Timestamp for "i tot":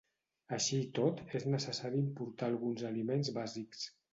0.85-1.21